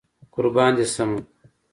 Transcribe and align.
قربان 0.33 0.71
دي 0.77 0.85
شمه 0.93 1.21